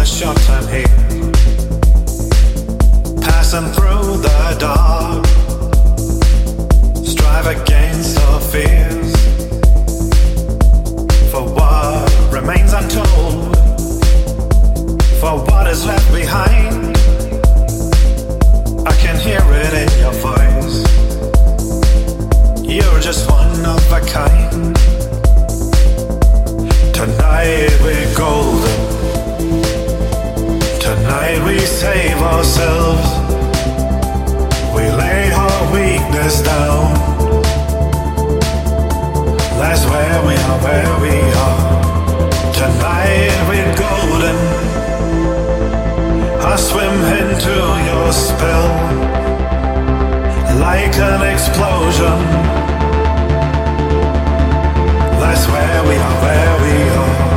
A 0.00 0.06
short 0.06 0.36
time 0.48 0.66
here. 0.68 0.86
Passing 3.20 3.68
through 3.76 4.16
the 4.26 4.56
dark. 4.58 5.26
Strive 7.04 7.46
against 7.46 8.18
our 8.18 8.40
fears. 8.40 9.12
For 11.30 11.42
what 11.42 12.32
remains 12.32 12.72
untold. 12.72 13.54
For 15.20 15.34
what 15.48 15.66
is 15.66 15.84
left 15.84 16.10
behind. 16.14 16.96
I 18.88 18.92
can 19.02 19.20
hear 19.20 19.44
it 19.64 19.74
in 19.84 19.90
your 20.00 20.14
voice. 20.24 20.78
You're 22.64 23.00
just 23.00 23.28
one 23.28 23.66
of 23.66 23.92
a 23.92 24.00
kind. 24.00 24.39
Ourselves. 32.22 33.08
We 34.74 34.82
lay 34.90 35.32
our 35.32 35.72
weakness 35.72 36.42
down. 36.42 36.94
That's 39.60 39.84
where 39.86 40.20
we 40.26 40.34
are, 40.48 40.58
where 40.66 40.94
we 41.04 41.16
are. 41.46 41.80
Tonight 42.52 43.36
we're 43.48 43.74
golden. 43.76 44.36
I 46.40 46.56
swim 46.56 46.96
into 47.20 47.56
your 47.88 48.12
spell 48.12 48.70
like 50.58 50.94
an 50.96 51.22
explosion. 51.32 52.18
That's 55.20 55.46
where 55.46 55.82
we 55.88 55.96
are, 55.96 56.16
where 56.22 56.56
we 56.62 56.88
are. 56.98 57.29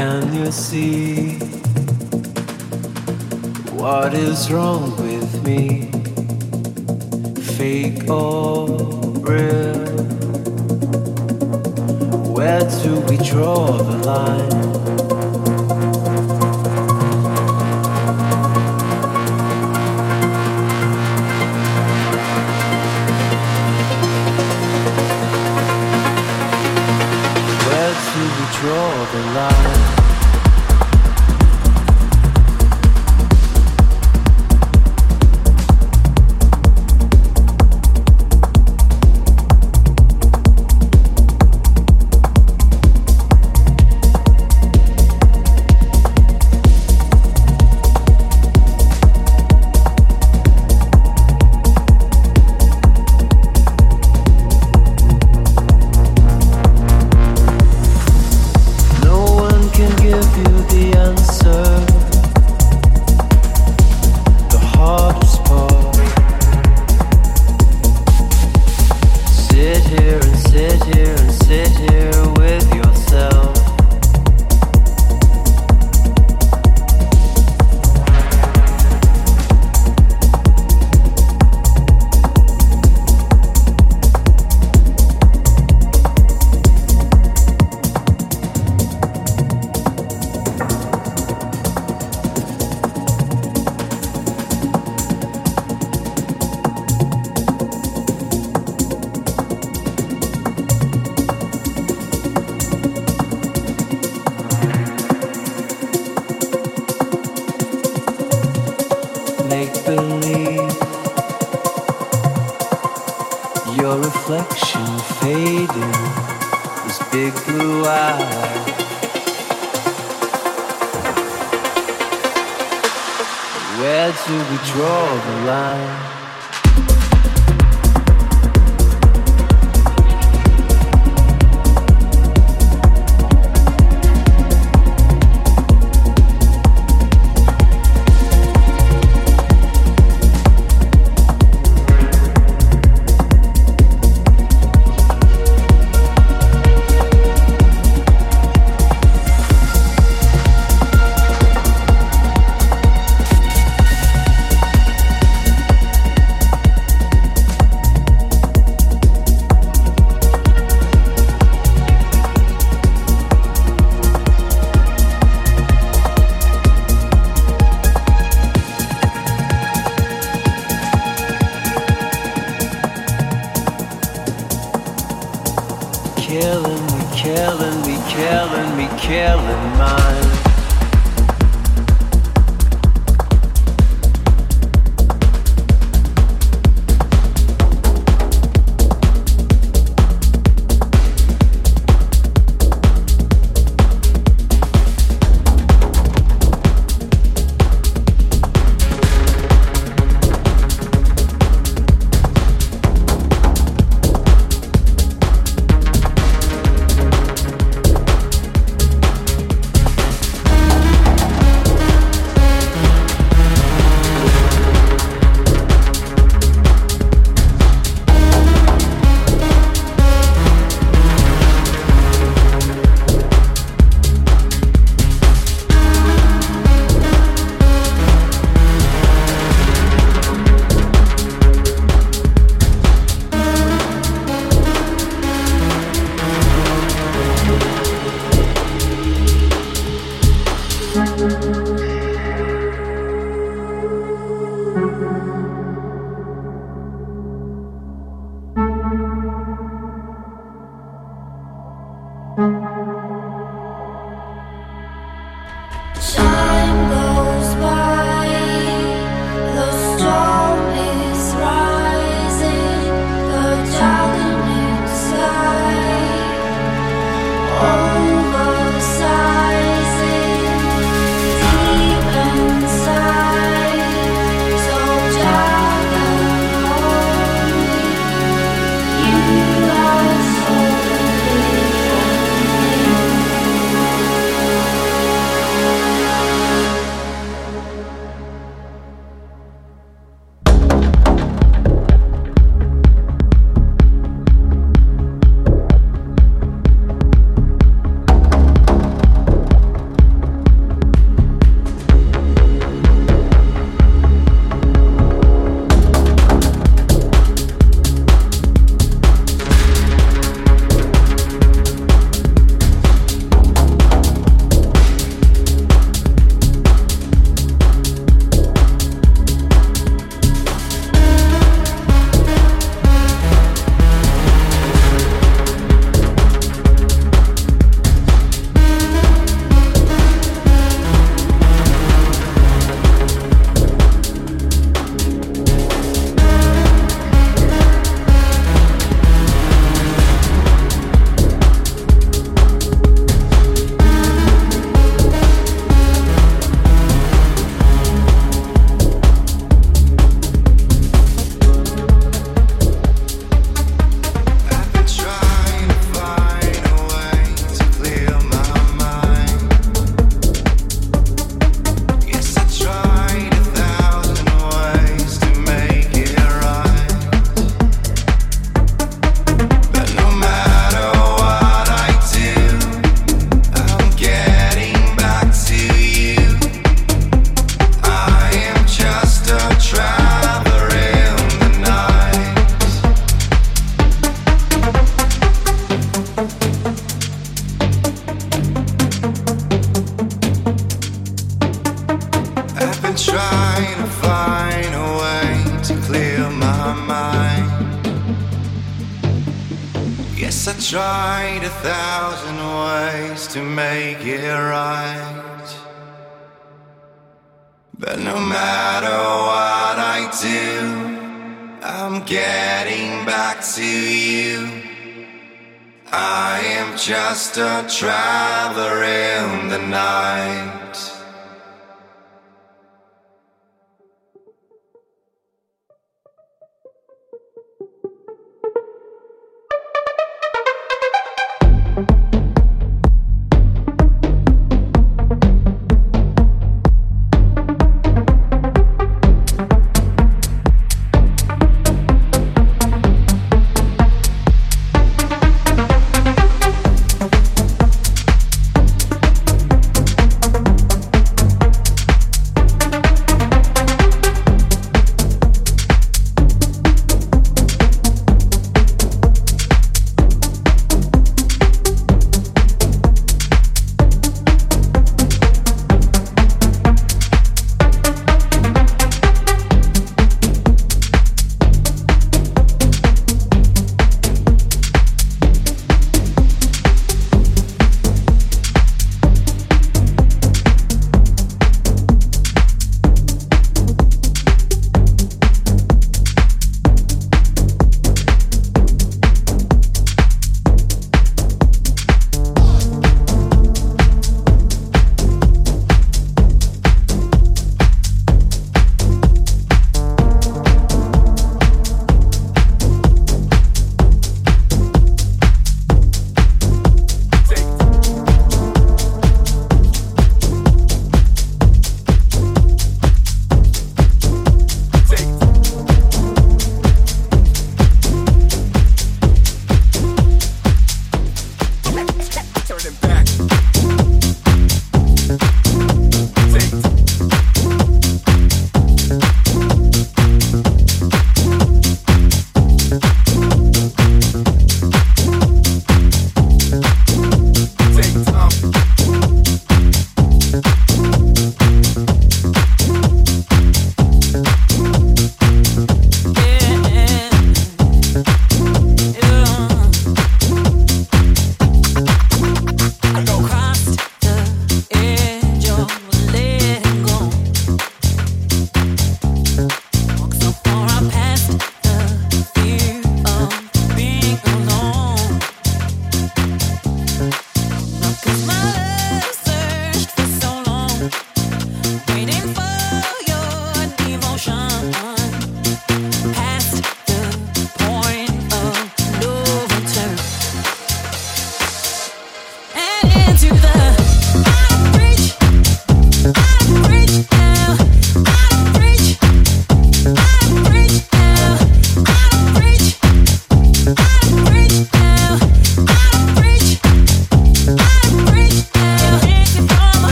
Can 0.00 0.32
you 0.32 0.50
see 0.50 1.32
what 3.76 4.14
is 4.14 4.50
wrong 4.50 4.96
with 4.96 5.44
me? 5.44 5.90
Fake 7.58 8.08
or 8.08 8.66
real? 9.20 9.84
Where 12.32 12.64
do 12.82 13.00
we 13.10 13.18
draw 13.18 13.76
the 13.76 13.98
line? 14.06 15.09